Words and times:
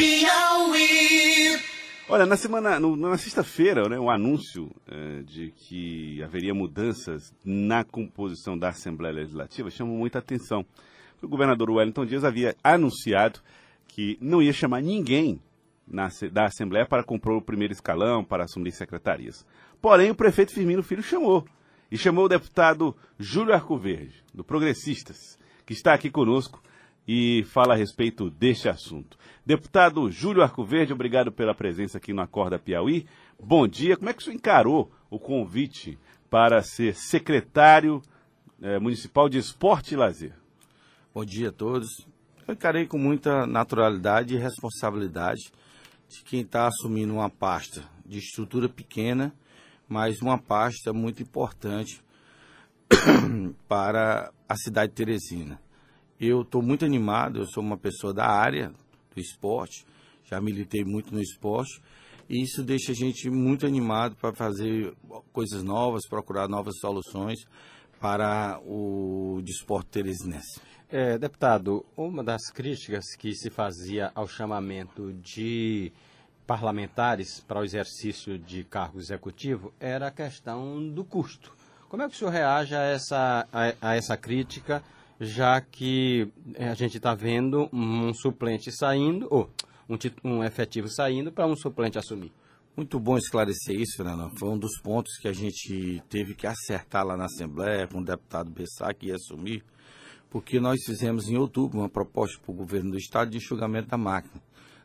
Piauí. 0.00 1.60
Olha, 2.08 2.24
na 2.24 2.34
semana, 2.38 2.80
no- 2.80 2.96
na 2.96 3.18
sexta-feira, 3.18 3.86
né, 3.86 3.98
o 4.00 4.08
anúncio 4.10 4.70
eh, 4.88 5.22
de 5.26 5.50
que 5.54 6.22
haveria 6.22 6.54
mudanças 6.54 7.34
na 7.44 7.84
composição 7.84 8.58
da 8.58 8.70
Assembleia 8.70 9.14
Legislativa 9.14 9.70
chamou 9.70 9.98
muita 9.98 10.18
atenção. 10.18 10.64
O 11.22 11.28
governador 11.28 11.70
Wellington 11.70 12.06
Dias 12.06 12.24
havia 12.24 12.56
anunciado 12.64 13.40
que 13.88 14.16
não 14.22 14.40
ia 14.40 14.54
chamar 14.54 14.80
ninguém 14.80 15.38
na 15.86 16.08
da 16.32 16.46
Assembleia 16.46 16.86
para 16.86 17.04
comprar 17.04 17.34
o 17.36 17.42
primeiro 17.42 17.74
escalão, 17.74 18.24
para 18.24 18.44
assumir 18.44 18.72
secretarias. 18.72 19.44
Porém, 19.82 20.10
o 20.10 20.14
prefeito 20.14 20.54
Firmino 20.54 20.82
Filho 20.82 21.02
chamou. 21.02 21.46
E 21.92 21.98
chamou 21.98 22.24
o 22.24 22.28
deputado 22.28 22.96
Júlio 23.18 23.52
Arcoverde, 23.52 24.24
do 24.32 24.42
Progressistas, 24.42 25.18
que 25.66 25.74
está 25.74 25.92
aqui 25.92 26.08
conosco 26.08 26.62
e 27.06 27.44
fala 27.44 27.74
a 27.74 27.76
respeito 27.76 28.30
deste 28.30 28.68
assunto. 28.68 29.18
Deputado 29.44 30.10
Júlio 30.10 30.42
Arcoverde, 30.42 30.92
obrigado 30.92 31.32
pela 31.32 31.54
presença 31.54 31.98
aqui 31.98 32.12
no 32.12 32.22
Acorda 32.22 32.58
Piauí. 32.58 33.06
Bom 33.42 33.66
dia. 33.66 33.96
Como 33.96 34.08
é 34.08 34.12
que 34.12 34.20
o 34.20 34.24
senhor 34.24 34.36
encarou 34.36 34.92
o 35.08 35.18
convite 35.18 35.98
para 36.28 36.62
ser 36.62 36.94
secretário 36.94 38.02
eh, 38.62 38.78
municipal 38.78 39.28
de 39.28 39.38
esporte 39.38 39.94
e 39.94 39.96
lazer? 39.96 40.34
Bom 41.12 41.24
dia 41.24 41.48
a 41.48 41.52
todos. 41.52 42.06
Eu 42.46 42.54
encarei 42.54 42.86
com 42.86 42.98
muita 42.98 43.46
naturalidade 43.46 44.34
e 44.34 44.38
responsabilidade 44.38 45.52
de 46.08 46.22
quem 46.22 46.40
está 46.40 46.66
assumindo 46.66 47.14
uma 47.14 47.30
pasta 47.30 47.84
de 48.04 48.18
estrutura 48.18 48.68
pequena, 48.68 49.34
mas 49.88 50.20
uma 50.20 50.38
pasta 50.38 50.92
muito 50.92 51.22
importante 51.22 52.02
para 53.66 54.32
a 54.48 54.56
cidade 54.56 54.90
de 54.90 54.96
Teresina. 54.96 55.60
Eu 56.20 56.42
estou 56.42 56.60
muito 56.60 56.84
animado, 56.84 57.40
eu 57.40 57.46
sou 57.46 57.62
uma 57.62 57.78
pessoa 57.78 58.12
da 58.12 58.26
área 58.26 58.74
do 59.14 59.18
esporte, 59.18 59.86
já 60.22 60.38
militei 60.38 60.84
muito 60.84 61.14
no 61.14 61.20
esporte, 61.22 61.80
e 62.28 62.42
isso 62.42 62.62
deixa 62.62 62.92
a 62.92 62.94
gente 62.94 63.30
muito 63.30 63.66
animado 63.66 64.14
para 64.16 64.34
fazer 64.34 64.94
coisas 65.32 65.62
novas, 65.62 66.06
procurar 66.06 66.46
novas 66.46 66.78
soluções 66.78 67.38
para 67.98 68.60
o 68.66 69.40
desporto 69.42 69.88
teresinense. 69.90 70.60
É, 70.90 71.16
deputado, 71.16 71.86
uma 71.96 72.22
das 72.22 72.50
críticas 72.50 73.16
que 73.16 73.34
se 73.34 73.48
fazia 73.48 74.12
ao 74.14 74.28
chamamento 74.28 75.14
de 75.14 75.90
parlamentares 76.46 77.40
para 77.40 77.60
o 77.60 77.64
exercício 77.64 78.38
de 78.38 78.62
cargo 78.64 78.98
executivo 78.98 79.72
era 79.80 80.08
a 80.08 80.10
questão 80.10 80.86
do 80.86 81.02
custo. 81.02 81.50
Como 81.88 82.02
é 82.02 82.08
que 82.08 82.14
o 82.14 82.18
senhor 82.18 82.30
reage 82.30 82.74
a 82.74 82.82
essa, 82.82 83.48
a, 83.50 83.74
a 83.80 83.96
essa 83.96 84.16
crítica, 84.16 84.82
já 85.20 85.60
que 85.60 86.32
eh, 86.54 86.68
a 86.68 86.74
gente 86.74 86.96
está 86.96 87.14
vendo 87.14 87.68
um 87.70 88.14
suplente 88.14 88.72
saindo, 88.72 89.28
ou 89.30 89.50
um, 89.86 89.96
um 90.24 90.42
efetivo 90.42 90.88
saindo 90.88 91.30
para 91.30 91.46
um 91.46 91.54
suplente 91.54 91.98
assumir? 91.98 92.32
Muito 92.74 92.98
bom 92.98 93.18
esclarecer 93.18 93.78
isso, 93.78 93.98
Fernando. 93.98 94.30
Foi 94.38 94.48
um 94.48 94.58
dos 94.58 94.80
pontos 94.80 95.18
que 95.18 95.28
a 95.28 95.32
gente 95.32 96.02
teve 96.08 96.34
que 96.34 96.46
acertar 96.46 97.04
lá 97.04 97.16
na 97.18 97.26
Assembleia 97.26 97.86
com 97.86 97.98
o 97.98 98.04
deputado 98.04 98.50
Bessá, 98.50 98.94
que 98.94 99.08
ia 99.08 99.16
assumir, 99.16 99.62
porque 100.30 100.58
nós 100.58 100.80
fizemos 100.86 101.28
em 101.28 101.36
outubro 101.36 101.78
uma 101.78 101.88
proposta 101.88 102.40
para 102.40 102.52
o 102.52 102.54
governo 102.54 102.92
do 102.92 102.96
Estado 102.96 103.30
de 103.30 103.36
enxugamento 103.36 103.88
da 103.88 103.98
máquina. 103.98 104.40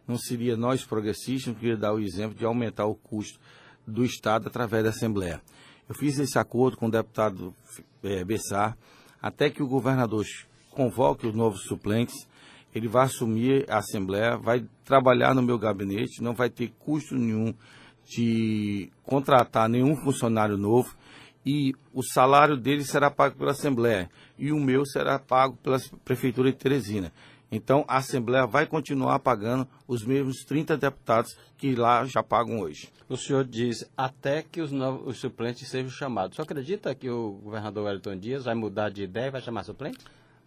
Não 0.05 0.17
seria 0.17 0.57
nós 0.57 0.83
progressistas 0.83 1.55
que 1.57 1.67
ia 1.67 1.77
dar 1.77 1.93
o 1.93 1.99
exemplo 1.99 2.37
de 2.37 2.43
aumentar 2.43 2.85
o 2.85 2.95
custo 2.95 3.39
do 3.87 4.03
Estado 4.03 4.47
através 4.47 4.83
da 4.83 4.89
Assembleia. 4.89 5.41
Eu 5.87 5.95
fiz 5.95 6.19
esse 6.19 6.37
acordo 6.37 6.75
com 6.75 6.87
o 6.87 6.91
deputado 6.91 7.55
eh, 8.03 8.25
Bessar, 8.25 8.75
até 9.21 9.49
que 9.49 9.63
o 9.63 9.67
governador 9.67 10.25
convoque 10.71 11.27
os 11.27 11.33
novos 11.33 11.63
suplentes, 11.63 12.27
ele 12.73 12.87
vai 12.87 13.05
assumir 13.05 13.65
a 13.69 13.77
Assembleia, 13.77 14.37
vai 14.37 14.65
trabalhar 14.83 15.33
no 15.33 15.41
meu 15.41 15.57
gabinete, 15.57 16.21
não 16.21 16.33
vai 16.33 16.49
ter 16.49 16.73
custo 16.79 17.15
nenhum 17.15 17.53
de 18.05 18.89
contratar 19.03 19.69
nenhum 19.69 19.95
funcionário 19.95 20.57
novo 20.57 20.93
e 21.45 21.73
o 21.93 22.03
salário 22.03 22.57
dele 22.57 22.83
será 22.83 23.09
pago 23.09 23.37
pela 23.37 23.51
Assembleia 23.51 24.09
e 24.37 24.51
o 24.51 24.59
meu 24.59 24.85
será 24.85 25.17
pago 25.17 25.55
pela 25.57 25.79
Prefeitura 26.03 26.51
de 26.51 26.57
Teresina. 26.57 27.13
Então 27.55 27.85
a 27.87 27.97
Assembleia 27.97 28.45
vai 28.45 28.65
continuar 28.65 29.17
pagando 29.19 29.65
os 29.87 30.03
mesmos 30.03 30.43
30 30.43 30.75
deputados 30.77 31.37
que 31.57 31.73
lá 31.73 32.03
já 32.05 32.21
pagam 32.21 32.59
hoje. 32.59 32.89
O 33.07 33.15
senhor 33.15 33.45
diz 33.45 33.89
até 33.95 34.43
que 34.43 34.59
os, 34.59 34.71
novos, 34.71 35.07
os 35.07 35.17
suplentes 35.19 35.69
sejam 35.69 35.89
chamados. 35.89 36.33
O 36.33 36.35
senhor 36.35 36.43
acredita 36.43 36.93
que 36.93 37.09
o 37.09 37.39
governador 37.43 37.85
Wellington 37.85 38.17
Dias 38.17 38.43
vai 38.43 38.55
mudar 38.55 38.89
de 38.89 39.03
ideia 39.03 39.27
e 39.27 39.31
vai 39.31 39.41
chamar 39.41 39.63
suplente? 39.63 39.99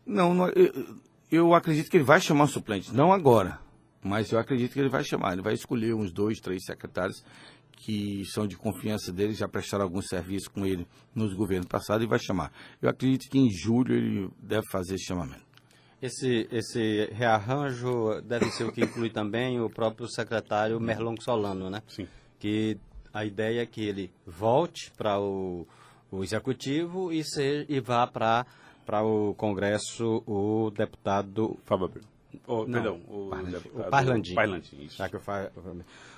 Não, 0.04 0.34
não, 0.34 0.48
eu, 0.50 0.98
eu 1.30 1.54
acredito 1.54 1.90
que 1.90 1.96
ele 1.96 2.04
vai 2.04 2.20
chamar 2.20 2.46
suplente, 2.46 2.94
não 2.94 3.12
agora, 3.12 3.58
mas 4.02 4.30
eu 4.30 4.38
acredito 4.38 4.72
que 4.72 4.80
ele 4.80 4.88
vai 4.88 5.04
chamar. 5.04 5.32
Ele 5.32 5.42
vai 5.42 5.54
escolher 5.54 5.94
uns 5.94 6.12
dois, 6.12 6.38
três 6.40 6.62
secretários 6.64 7.24
que 7.72 8.24
são 8.26 8.46
de 8.46 8.56
confiança 8.56 9.12
dele, 9.12 9.32
já 9.32 9.48
prestaram 9.48 9.84
algum 9.84 10.02
serviço 10.02 10.50
com 10.50 10.66
ele 10.66 10.86
nos 11.14 11.32
governos 11.32 11.68
passados 11.68 12.04
e 12.04 12.08
vai 12.08 12.18
chamar. 12.18 12.52
Eu 12.82 12.90
acredito 12.90 13.30
que 13.30 13.38
em 13.38 13.48
julho 13.50 13.94
ele 13.94 14.30
deve 14.42 14.66
fazer 14.70 14.96
esse 14.96 15.04
chamamento. 15.04 15.47
Esse, 16.00 16.48
esse 16.52 17.08
rearranjo 17.12 18.20
deve 18.22 18.46
ser 18.52 18.64
o 18.64 18.72
que 18.72 18.82
inclui 18.84 19.10
também 19.10 19.60
o 19.60 19.68
próprio 19.68 20.08
secretário 20.08 20.78
Merlon 20.80 21.16
Solano, 21.20 21.68
né? 21.68 21.82
Sim. 21.88 22.06
Que 22.38 22.78
a 23.12 23.24
ideia 23.24 23.62
é 23.62 23.66
que 23.66 23.84
ele 23.84 24.10
volte 24.24 24.92
para 24.96 25.18
o, 25.20 25.66
o 26.10 26.22
executivo 26.22 27.12
e, 27.12 27.24
se, 27.24 27.66
e 27.68 27.80
vá 27.80 28.06
para 28.06 28.46
para 28.86 29.02
o 29.04 29.34
Congresso 29.34 30.22
o 30.26 30.70
deputado 30.70 31.58
Fábio 31.66 31.84
Abreu. 31.86 32.04
Oh, 32.46 32.64
Não, 32.64 32.72
perdão, 32.72 33.00
o, 33.06 33.28
Parlandim. 33.28 33.50
deputado- 33.52 33.86
O 33.86 33.90
Parlandim. 33.90 34.34
Parlandim, 34.34 34.82
isso. 34.84 34.96
Já 34.96 35.08
que 35.10 35.16
eu 35.16 35.20
fa- 35.20 35.50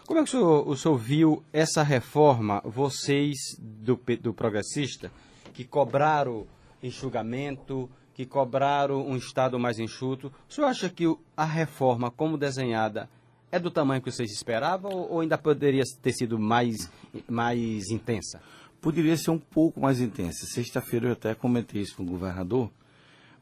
Como 0.06 0.20
é 0.20 0.22
que 0.22 0.28
o 0.28 0.30
senhor, 0.30 0.68
o 0.68 0.76
senhor 0.76 0.96
viu 0.96 1.42
essa 1.52 1.82
reforma, 1.82 2.60
vocês 2.64 3.36
do, 3.58 3.98
do 4.22 4.32
Progressista, 4.32 5.10
que 5.52 5.64
cobraram 5.64 6.46
enxugamento, 6.80 7.90
que 8.20 8.26
cobraram 8.26 9.08
um 9.08 9.16
Estado 9.16 9.58
mais 9.58 9.78
enxuto, 9.78 10.30
o 10.46 10.52
senhor 10.52 10.66
acha 10.66 10.90
que 10.90 11.04
a 11.34 11.44
reforma, 11.46 12.10
como 12.10 12.36
desenhada, 12.36 13.08
é 13.50 13.58
do 13.58 13.70
tamanho 13.70 14.02
que 14.02 14.12
vocês 14.12 14.30
esperavam 14.30 14.92
ou 14.92 15.20
ainda 15.20 15.38
poderia 15.38 15.82
ter 16.02 16.12
sido 16.12 16.38
mais, 16.38 16.92
mais 17.26 17.88
intensa? 17.90 18.42
Poderia 18.78 19.16
ser 19.16 19.30
um 19.30 19.38
pouco 19.38 19.80
mais 19.80 20.02
intensa. 20.02 20.44
Sexta-feira 20.44 21.08
eu 21.08 21.12
até 21.12 21.34
comentei 21.34 21.80
isso 21.80 21.96
com 21.96 22.02
o 22.02 22.06
governador, 22.06 22.70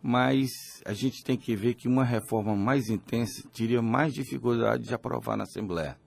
mas 0.00 0.49
a 0.84 0.93
gente 0.93 1.25
tem 1.25 1.37
que 1.37 1.56
ver 1.56 1.75
que 1.75 1.89
uma 1.89 2.05
reforma 2.05 2.55
mais 2.55 2.89
intensa 2.89 3.43
teria 3.53 3.83
mais 3.83 4.15
dificuldade 4.15 4.84
de 4.84 4.95
aprovar 4.95 5.37
na 5.37 5.43
Assembleia, 5.43 5.99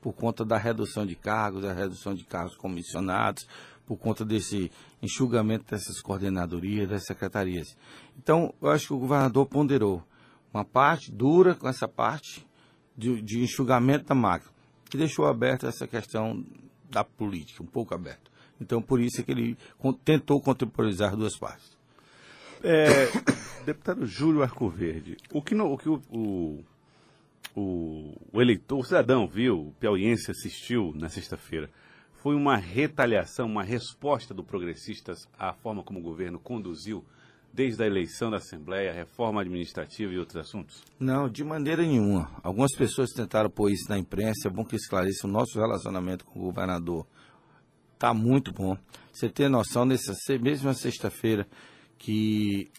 por 0.00 0.12
conta 0.14 0.44
da 0.44 0.56
redução 0.56 1.04
de 1.06 1.14
cargos, 1.14 1.62
da 1.62 1.72
redução 1.72 2.14
de 2.14 2.24
cargos 2.24 2.56
comissionados, 2.56 3.46
por 3.86 3.96
conta 3.96 4.24
desse 4.24 4.70
enxugamento 5.02 5.64
dessas 5.70 6.00
coordenadorias, 6.00 6.88
das 6.88 7.04
secretarias. 7.04 7.76
Então, 8.18 8.54
eu 8.62 8.70
acho 8.70 8.88
que 8.88 8.92
o 8.94 8.98
governador 8.98 9.46
ponderou 9.46 10.02
uma 10.52 10.64
parte 10.64 11.10
dura 11.12 11.54
com 11.54 11.68
essa 11.68 11.88
parte 11.88 12.46
de, 12.96 13.20
de 13.20 13.42
enxugamento 13.42 14.06
da 14.06 14.14
máquina, 14.14 14.50
que 14.88 14.96
deixou 14.96 15.26
aberta 15.26 15.66
essa 15.68 15.86
questão 15.86 16.44
da 16.90 17.04
política, 17.04 17.62
um 17.62 17.66
pouco 17.66 17.94
aberto. 17.94 18.30
Então, 18.60 18.82
por 18.82 19.00
isso 19.00 19.20
é 19.20 19.24
que 19.24 19.30
ele 19.32 19.56
tentou 20.04 20.40
contemporizar 20.40 21.16
duas 21.16 21.36
partes. 21.36 21.70
É, 22.62 23.06
deputado 23.64 24.06
Júlio 24.06 24.42
Arcoverde, 24.42 25.16
o 25.32 25.40
que, 25.42 25.54
no- 25.54 25.72
o, 25.72 25.78
que 25.78 25.88
o, 25.88 26.02
o, 26.10 26.64
o- 27.56 28.14
o 28.32 28.40
eleitor, 28.40 28.78
o 28.78 28.84
cidadão 28.84 29.26
viu, 29.26 29.68
o 29.68 29.72
piauiense 29.72 30.30
assistiu 30.30 30.92
na 30.94 31.08
sexta-feira, 31.08 31.70
foi 32.22 32.34
uma 32.34 32.56
retaliação, 32.56 33.46
uma 33.46 33.62
resposta 33.62 34.34
do 34.34 34.44
Progressistas 34.44 35.26
à 35.38 35.52
forma 35.52 35.82
como 35.82 35.98
o 35.98 36.02
governo 36.02 36.38
conduziu 36.38 37.04
desde 37.52 37.82
a 37.82 37.86
eleição 37.86 38.30
da 38.30 38.36
Assembleia, 38.36 38.92
reforma 38.92 39.40
administrativa 39.40 40.12
e 40.12 40.18
outros 40.18 40.36
assuntos? 40.36 40.84
Não, 41.00 41.28
de 41.28 41.42
maneira 41.42 41.82
nenhuma. 41.82 42.30
Algumas 42.44 42.70
pessoas 42.76 43.10
tentaram 43.10 43.50
pôr 43.50 43.70
isso 43.72 43.88
na 43.88 43.98
imprensa, 43.98 44.46
é 44.48 44.50
bom 44.50 44.64
que 44.64 44.76
esclareça 44.76 45.26
o 45.26 45.30
nosso 45.30 45.58
relacionamento 45.58 46.24
com 46.24 46.38
o 46.38 46.42
governador. 46.44 47.06
Está 47.94 48.14
muito 48.14 48.52
bom. 48.52 48.76
Você 49.12 49.28
tem 49.28 49.48
noção, 49.48 49.84
nessa 49.84 50.14
mesma 50.40 50.74
sexta-feira, 50.74 51.46
que 51.98 52.70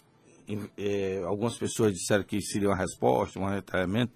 eh, 0.76 1.22
algumas 1.26 1.56
pessoas 1.58 1.92
disseram 1.92 2.24
que 2.24 2.40
seria 2.40 2.68
uma 2.68 2.76
resposta, 2.76 3.38
um 3.38 3.46
retalhamento, 3.48 4.12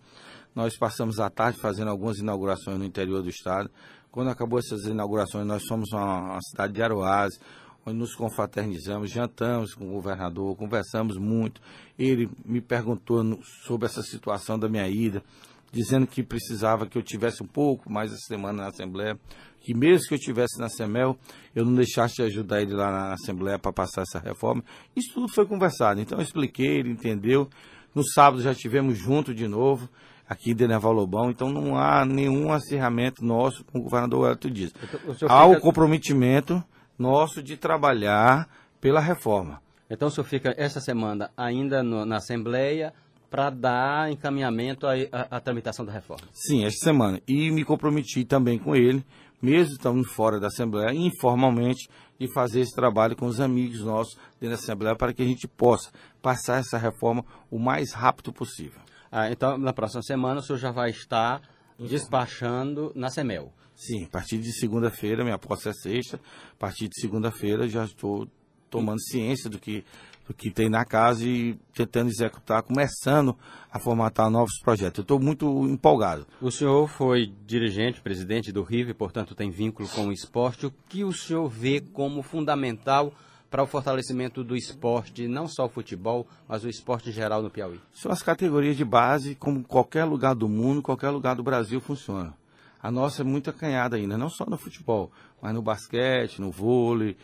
nós 0.56 0.74
passamos 0.78 1.20
a 1.20 1.28
tarde 1.28 1.60
fazendo 1.60 1.88
algumas 1.88 2.16
inaugurações 2.16 2.78
no 2.78 2.84
interior 2.84 3.22
do 3.22 3.28
estado. 3.28 3.70
Quando 4.10 4.30
acabou 4.30 4.58
essas 4.58 4.86
inaugurações, 4.86 5.46
nós 5.46 5.62
fomos 5.68 5.92
uma 5.92 6.40
cidade 6.40 6.72
de 6.72 6.82
Aroás, 6.82 7.38
onde 7.84 7.98
nos 7.98 8.14
confraternizamos, 8.14 9.10
jantamos 9.10 9.74
com 9.74 9.86
o 9.86 9.92
governador, 9.92 10.56
conversamos 10.56 11.18
muito. 11.18 11.60
Ele 11.98 12.30
me 12.42 12.62
perguntou 12.62 13.38
sobre 13.66 13.86
essa 13.86 14.02
situação 14.02 14.58
da 14.58 14.66
minha 14.66 14.88
ida, 14.88 15.22
dizendo 15.70 16.06
que 16.06 16.22
precisava 16.22 16.86
que 16.86 16.96
eu 16.96 17.02
tivesse 17.02 17.42
um 17.42 17.46
pouco 17.46 17.92
mais 17.92 18.10
essa 18.10 18.26
semana 18.26 18.62
na 18.62 18.68
Assembleia, 18.68 19.18
que 19.60 19.74
mesmo 19.74 20.08
que 20.08 20.14
eu 20.14 20.18
tivesse 20.18 20.58
na 20.58 20.70
SEMEL, 20.70 21.18
eu 21.54 21.66
não 21.66 21.74
deixasse 21.74 22.14
de 22.14 22.22
ajudar 22.22 22.62
ele 22.62 22.72
lá 22.72 22.90
na 22.90 23.12
Assembleia 23.12 23.58
para 23.58 23.72
passar 23.72 24.02
essa 24.02 24.18
reforma. 24.18 24.64
Isso 24.96 25.12
tudo 25.12 25.28
foi 25.28 25.44
conversado. 25.44 26.00
Então 26.00 26.16
eu 26.16 26.22
expliquei, 26.22 26.78
ele 26.78 26.92
entendeu. 26.92 27.46
No 27.94 28.02
sábado 28.06 28.42
já 28.42 28.52
estivemos 28.52 28.96
juntos 28.96 29.34
de 29.34 29.46
novo. 29.46 29.86
Aqui 30.28 30.50
em 30.50 30.54
Deneval 30.54 30.92
Lobão, 30.92 31.30
então 31.30 31.48
não 31.48 31.76
há 31.76 32.04
nenhum 32.04 32.52
acirramento 32.52 33.24
nosso 33.24 33.64
com 33.64 33.78
o 33.78 33.82
governador 33.82 34.22
Wellington 34.22 34.50
Dias. 34.50 34.72
Então, 34.82 35.28
há 35.28 35.44
fica... 35.46 35.58
o 35.58 35.60
comprometimento 35.60 36.62
nosso 36.98 37.42
de 37.42 37.56
trabalhar 37.56 38.48
pela 38.80 39.00
reforma. 39.00 39.60
Então 39.88 40.08
o 40.08 40.10
senhor 40.10 40.24
fica 40.24 40.54
essa 40.56 40.80
semana 40.80 41.30
ainda 41.36 41.82
no, 41.82 42.04
na 42.04 42.16
Assembleia 42.16 42.92
para 43.30 43.50
dar 43.50 44.10
encaminhamento 44.10 44.86
à, 44.86 45.40
tramitação 45.40 45.84
da 45.84 45.92
reforma? 45.92 46.26
Sim, 46.32 46.64
esta 46.64 46.84
semana. 46.84 47.20
E 47.26 47.50
me 47.50 47.64
comprometi 47.64 48.24
também 48.24 48.58
com 48.58 48.74
ele, 48.74 49.04
mesmo 49.42 49.74
estando 49.74 50.02
fora 50.04 50.40
da 50.40 50.46
Assembleia, 50.46 50.94
informalmente, 50.94 51.88
de 52.18 52.32
fazer 52.32 52.60
esse 52.60 52.74
trabalho 52.74 53.16
com 53.16 53.26
os 53.26 53.40
amigos 53.40 53.80
nossos 53.80 54.16
dentro 54.40 54.56
da 54.56 54.62
Assembleia 54.62 54.96
para 54.96 55.12
que 55.12 55.22
a 55.22 55.26
gente 55.26 55.46
possa 55.46 55.90
passar 56.22 56.60
essa 56.60 56.78
reforma 56.78 57.24
o 57.50 57.58
mais 57.58 57.92
rápido 57.92 58.32
possível. 58.32 58.80
Ah, 59.10 59.30
então, 59.30 59.56
na 59.58 59.72
próxima 59.72 60.02
semana, 60.02 60.40
o 60.40 60.42
senhor 60.42 60.58
já 60.58 60.70
vai 60.70 60.90
estar 60.90 61.40
despachando 61.78 62.92
na 62.94 63.10
Semel? 63.10 63.52
Sim, 63.74 64.04
a 64.04 64.08
partir 64.08 64.38
de 64.38 64.52
segunda-feira, 64.52 65.22
minha 65.22 65.38
posse 65.38 65.68
é 65.68 65.72
sexta, 65.72 66.18
a 66.52 66.58
partir 66.58 66.88
de 66.88 66.98
segunda-feira 66.98 67.68
já 67.68 67.84
estou 67.84 68.26
tomando 68.70 69.00
ciência 69.00 69.50
do 69.50 69.58
que, 69.58 69.84
do 70.26 70.32
que 70.32 70.50
tem 70.50 70.70
na 70.70 70.84
casa 70.84 71.24
e 71.24 71.58
tentando 71.74 72.08
executar, 72.08 72.62
começando 72.62 73.36
a 73.70 73.78
formatar 73.78 74.30
novos 74.30 74.58
projetos. 74.62 74.98
Eu 74.98 75.02
estou 75.02 75.20
muito 75.20 75.66
empolgado. 75.66 76.26
O 76.40 76.50
senhor 76.50 76.88
foi 76.88 77.32
dirigente, 77.46 78.00
presidente 78.00 78.50
do 78.50 78.62
RIV, 78.62 78.94
portanto 78.94 79.34
tem 79.34 79.50
vínculo 79.50 79.88
com 79.90 80.06
o 80.06 80.12
esporte. 80.12 80.66
O 80.66 80.74
que 80.88 81.04
o 81.04 81.12
senhor 81.12 81.48
vê 81.48 81.80
como 81.80 82.22
fundamental 82.22 83.12
para 83.50 83.62
o 83.62 83.66
fortalecimento 83.66 84.42
do 84.42 84.56
esporte, 84.56 85.28
não 85.28 85.46
só 85.46 85.66
o 85.66 85.68
futebol, 85.68 86.26
mas 86.48 86.64
o 86.64 86.68
esporte 86.68 87.10
em 87.10 87.12
geral 87.12 87.42
no 87.42 87.50
Piauí? 87.50 87.80
São 87.92 88.10
as 88.10 88.22
categorias 88.22 88.76
de 88.76 88.84
base, 88.84 89.34
como 89.34 89.62
qualquer 89.62 90.04
lugar 90.04 90.34
do 90.34 90.48
mundo, 90.48 90.82
qualquer 90.82 91.10
lugar 91.10 91.36
do 91.36 91.42
Brasil 91.42 91.80
funciona. 91.80 92.34
A 92.82 92.90
nossa 92.90 93.22
é 93.22 93.24
muito 93.24 93.50
acanhada 93.50 93.96
ainda, 93.96 94.18
não 94.18 94.28
só 94.28 94.44
no 94.46 94.56
futebol, 94.56 95.10
mas 95.40 95.54
no 95.54 95.62
basquete, 95.62 96.40
no 96.40 96.50
vôlei. 96.50 97.16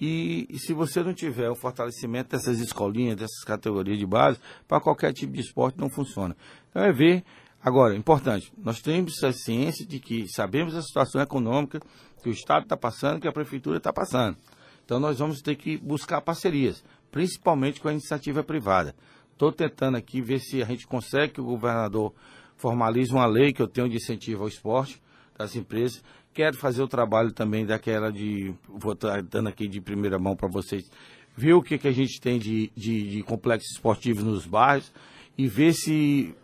E, 0.00 0.46
e, 0.50 0.58
se 0.58 0.74
você 0.74 1.02
não 1.02 1.14
tiver 1.14 1.48
o 1.48 1.54
fortalecimento 1.54 2.30
dessas 2.30 2.60
escolinhas, 2.60 3.16
dessas 3.16 3.42
categorias 3.44 3.98
de 3.98 4.06
base, 4.06 4.38
para 4.68 4.80
qualquer 4.80 5.12
tipo 5.12 5.32
de 5.32 5.40
esporte 5.40 5.78
não 5.78 5.88
funciona. 5.88 6.36
Então 6.70 6.82
é 6.82 6.92
ver. 6.92 7.24
Agora, 7.62 7.96
importante, 7.96 8.52
nós 8.58 8.80
temos 8.80 9.24
a 9.24 9.32
ciência 9.32 9.86
de 9.86 9.98
que 9.98 10.28
sabemos 10.28 10.74
a 10.74 10.82
situação 10.82 11.20
econômica 11.20 11.80
que 12.22 12.28
o 12.28 12.32
Estado 12.32 12.64
está 12.64 12.76
passando, 12.76 13.20
que 13.20 13.26
a 13.26 13.32
Prefeitura 13.32 13.78
está 13.78 13.92
passando. 13.92 14.36
Então 14.86 15.00
nós 15.00 15.18
vamos 15.18 15.42
ter 15.42 15.56
que 15.56 15.76
buscar 15.76 16.20
parcerias, 16.20 16.82
principalmente 17.10 17.80
com 17.80 17.88
a 17.88 17.92
iniciativa 17.92 18.42
privada. 18.42 18.94
Estou 19.32 19.52
tentando 19.52 19.96
aqui 19.96 20.22
ver 20.22 20.38
se 20.38 20.62
a 20.62 20.64
gente 20.64 20.86
consegue 20.86 21.34
que 21.34 21.40
o 21.40 21.44
governador 21.44 22.14
formalize 22.56 23.12
uma 23.12 23.26
lei 23.26 23.52
que 23.52 23.60
eu 23.60 23.68
tenho 23.68 23.88
de 23.88 23.96
incentivo 23.96 24.44
ao 24.44 24.48
esporte 24.48 25.02
das 25.36 25.54
empresas, 25.54 26.02
quero 26.32 26.56
fazer 26.56 26.82
o 26.82 26.88
trabalho 26.88 27.32
também 27.32 27.66
daquela 27.66 28.10
de. 28.12 28.54
Vou 28.68 28.92
estar 28.92 29.22
dando 29.22 29.48
aqui 29.48 29.66
de 29.66 29.80
primeira 29.80 30.18
mão 30.18 30.36
para 30.36 30.48
vocês. 30.48 30.88
Ver 31.36 31.52
o 31.52 31.62
que, 31.62 31.76
que 31.76 31.88
a 31.88 31.92
gente 31.92 32.20
tem 32.20 32.38
de, 32.38 32.70
de, 32.74 33.10
de 33.10 33.22
complexos 33.22 33.72
esportivos 33.72 34.22
nos 34.22 34.46
bairros 34.46 34.90
e 35.36 35.46
ver 35.48 35.74
se 35.74 36.34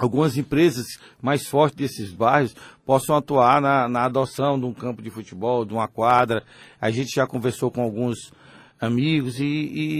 algumas 0.00 0.36
empresas 0.36 0.86
mais 1.20 1.46
fortes 1.46 1.76
desses 1.76 2.10
bairros 2.10 2.54
possam 2.86 3.16
atuar 3.16 3.60
na, 3.60 3.88
na, 3.88 4.04
adoção 4.04 4.58
de 4.58 4.64
um 4.64 4.72
campo 4.72 5.02
de 5.02 5.10
futebol, 5.10 5.64
de 5.64 5.74
uma 5.74 5.86
quadra. 5.86 6.42
A 6.80 6.90
gente 6.90 7.14
já 7.14 7.26
conversou 7.26 7.70
com 7.70 7.82
alguns 7.82 8.32
amigos 8.80 9.38
e, 9.38 9.44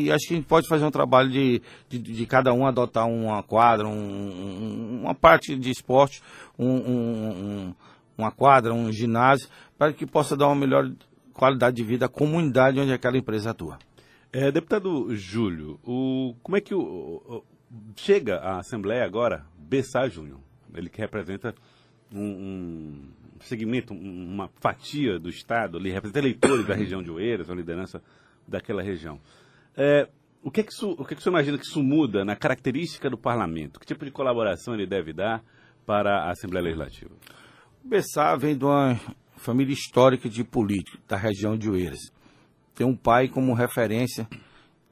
e 0.05 0.13
acho 0.13 0.27
que 0.27 0.35
a 0.35 0.37
gente 0.39 0.47
pode 0.47 0.67
fazer 0.67 0.87
um 0.87 0.91
trabalho 0.91 1.31
de, 1.31 1.63
de, 1.89 1.99
de 1.99 2.27
cada 2.27 2.53
um 2.55 2.67
adotar 2.67 3.07
uma 3.07 3.43
quadra, 3.43 3.87
um, 3.87 5.03
uma 5.03 5.15
parte 5.15 5.55
de 5.55 5.71
esporte, 5.71 6.23
um, 6.59 6.67
um, 6.67 7.75
uma 8.17 8.31
quadra, 8.31 8.73
um 8.73 8.91
ginásio, 8.91 9.49
para 9.77 9.93
que 9.93 10.07
possa 10.07 10.35
dar 10.35 10.47
uma 10.47 10.57
melhor 10.57 10.91
qualidade 11.35 11.77
de 11.77 11.85
vida 11.85 12.07
à 12.07 12.09
comunidade 12.09 12.81
onde 12.81 12.93
aquela 12.93 13.19
empresa 13.19 13.51
atua. 13.51 13.79
É, 14.33 14.51
deputado 14.51 15.15
Júlio, 15.15 15.79
o, 15.85 16.35
como 16.43 16.57
é 16.57 16.61
que 16.61 16.75
o, 16.75 17.43
chega 17.97 18.39
à 18.39 18.59
Assembleia 18.59 19.05
agora 19.05 19.45
Bessá 19.59 20.09
Júnior? 20.09 20.41
Ele 20.75 20.89
que 20.89 21.01
representa 21.01 21.55
um, 22.13 22.23
um 22.23 23.11
segmento, 23.41 23.95
uma 23.95 24.49
fatia 24.61 25.19
do 25.19 25.29
Estado, 25.29 25.79
ele 25.79 25.91
representa 25.91 26.19
eleitores 26.19 26.67
da 26.67 26.75
região 26.75 27.03
de 27.03 27.11
Oeiras, 27.11 27.51
a 27.51 27.55
liderança 27.55 28.03
daquela 28.47 28.83
região. 28.83 29.21
É, 29.77 30.09
o 30.43 30.51
que, 30.51 30.61
é 30.61 30.65
que 30.65 30.73
isso, 30.73 30.91
o 30.93 31.05
que, 31.05 31.15
é 31.15 31.17
que 31.17 31.23
você 31.23 31.29
imagina 31.29 31.59
que 31.59 31.65
isso 31.65 31.83
muda 31.83 32.25
na 32.25 32.35
característica 32.35 33.09
do 33.11 33.19
parlamento? 33.19 33.79
Que 33.79 33.87
tipo 33.87 34.05
de 34.05 34.11
colaboração 34.11 34.75
ele 34.75 34.87
deve 34.87 35.13
dar 35.13 35.43
para 35.87 36.25
a 36.25 36.31
Assembleia 36.31 36.65
Legislativa? 36.65 37.11
O 37.85 37.89
Bessá 37.89 38.37
vem 38.37 38.57
de 38.57 38.65
uma 38.65 38.99
família 39.37 39.73
histórica 39.73 40.29
de 40.29 40.45
políticos 40.45 41.01
da 41.07 41.17
região 41.17 41.57
de 41.57 41.69
Oeiras. 41.71 42.01
Tem 42.75 42.87
um 42.87 42.97
pai 42.97 43.29
como 43.29 43.55
referência, 43.55 44.29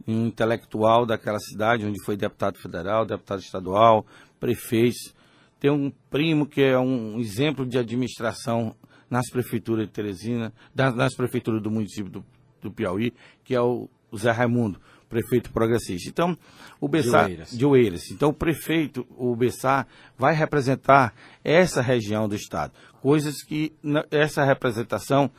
um 0.09 0.27
intelectual 0.27 1.05
daquela 1.05 1.39
cidade, 1.39 1.85
onde 1.85 2.03
foi 2.05 2.17
deputado 2.17 2.59
federal, 2.59 3.05
deputado 3.05 3.41
estadual, 3.41 4.07
prefeito. 4.41 5.15
Tem 5.61 5.71
um 5.71 5.93
primo 6.11 6.47
que 6.47 6.63
é 6.63 6.79
um 6.79 7.19
exemplo 7.19 7.67
de 7.67 7.79
administração 7.79 8.75
nas 9.11 9.29
prefeituras 9.31 9.87
de 9.87 9.93
Teresina, 9.93 10.53
nas 10.75 11.15
prefeituras 11.15 11.63
do 11.63 11.71
município 11.71 12.11
do, 12.11 12.25
do 12.63 12.71
Piauí, 12.71 13.13
que 13.45 13.55
é 13.55 13.61
o 13.61 13.89
Zé 14.17 14.31
Raimundo 14.31 14.81
prefeito 15.09 15.51
progressista. 15.51 16.09
Então, 16.09 16.37
o 16.81 16.87
Bessá 16.87 17.23
de 17.23 17.29
Oeiras. 17.29 17.51
de 17.51 17.67
Oeiras. 17.67 18.11
Então, 18.11 18.29
o 18.29 18.33
prefeito, 18.33 19.07
o 19.17 19.35
Bessá, 19.35 19.87
vai 20.17 20.35
representar 20.35 21.15
essa 21.43 21.81
região 21.81 22.29
do 22.29 22.35
estado. 22.35 22.73
Coisas 23.01 23.43
que 23.43 23.73
essa 24.11 24.45
representação 24.45 25.31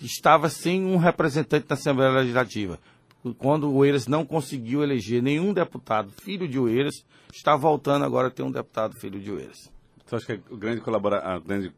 estava 0.00 0.48
sem 0.48 0.84
um 0.84 0.96
representante 0.96 1.66
na 1.68 1.74
Assembleia 1.74 2.12
Legislativa. 2.12 2.78
Quando 3.38 3.68
o 3.68 3.76
Oeiras 3.76 4.06
não 4.06 4.24
conseguiu 4.24 4.82
eleger 4.82 5.22
nenhum 5.22 5.52
deputado 5.52 6.10
filho 6.10 6.48
de 6.48 6.58
Oeiras, 6.58 7.04
está 7.32 7.56
voltando 7.56 8.04
agora 8.04 8.28
a 8.28 8.30
ter 8.30 8.42
um 8.42 8.50
deputado 8.50 8.94
filho 8.96 9.20
de 9.20 9.30
Oeiras. 9.30 9.70
Então, 10.04 10.16
acho 10.16 10.26
que 10.26 10.32
a 10.32 10.56
grande, 10.56 10.80
colabora 10.80 11.18
a 11.18 11.38
grande 11.38 11.72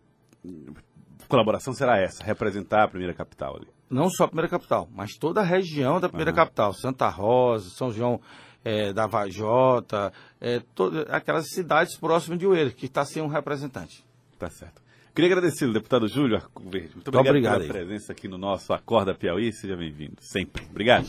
colaboração 1.28 1.74
será 1.74 1.98
essa, 1.98 2.24
representar 2.24 2.84
a 2.84 2.88
primeira 2.88 3.14
capital 3.14 3.56
ali 3.56 3.68
não 3.94 4.10
só 4.10 4.24
a 4.24 4.28
primeira 4.28 4.48
capital, 4.48 4.88
mas 4.92 5.14
toda 5.14 5.40
a 5.40 5.44
região 5.44 6.00
da 6.00 6.08
primeira 6.08 6.32
uhum. 6.32 6.36
capital, 6.36 6.72
Santa 6.72 7.08
Rosa, 7.08 7.70
São 7.70 7.92
João 7.92 8.20
é, 8.64 8.92
da 8.92 9.06
Vajota, 9.06 10.12
é, 10.40 10.60
todas 10.74 11.08
aquelas 11.10 11.48
cidades 11.50 11.96
próximas 11.96 12.38
de 12.38 12.46
Oeiras, 12.46 12.72
que 12.72 12.86
está 12.86 13.04
sem 13.04 13.22
um 13.22 13.28
representante. 13.28 14.04
Tá 14.38 14.50
certo. 14.50 14.82
Queria 15.14 15.30
agradecer 15.30 15.66
ao 15.66 15.72
deputado 15.72 16.08
Júlio 16.08 16.36
Arco 16.36 16.60
Verde. 16.68 16.90
Muito 16.94 17.06
obrigado, 17.08 17.28
obrigado 17.28 17.60
pela 17.60 17.64
aí. 17.64 17.70
presença 17.86 18.10
aqui 18.10 18.26
no 18.26 18.36
nosso 18.36 18.72
Acorda 18.72 19.14
Piauí. 19.14 19.52
Seja 19.52 19.76
bem-vindo, 19.76 20.16
sempre. 20.20 20.64
Obrigado. 20.68 21.06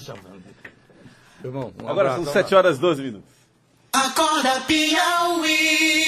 Irmão, 1.44 1.74
um 1.82 1.88
Agora 1.88 2.10
abraço, 2.10 2.24
são 2.26 2.34
7 2.34 2.54
horas 2.54 2.78
e 2.78 2.82
12 2.82 3.02
minutos. 3.02 3.32
Acorda 3.92 4.62
Piauí. 4.62 6.06